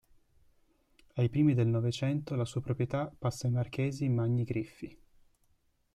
Ai 1.13 1.29
primi 1.29 1.53
del 1.53 1.67
Novecento 1.67 2.33
la 2.35 2.43
sua 2.45 2.59
proprietà 2.59 3.05
passa 3.15 3.45
ai 3.45 3.53
marchesi 3.53 4.09
Magni 4.09 4.43
Griffi. 4.45 4.97